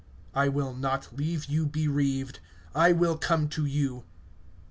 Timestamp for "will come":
2.91-3.47